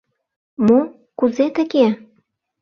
Мо, 0.65 0.79
кузе 1.17 1.45
тыге? 1.55 1.87